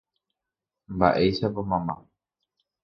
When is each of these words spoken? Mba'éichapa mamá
Mba'éichapa 0.93 1.61
mamá 1.69 1.95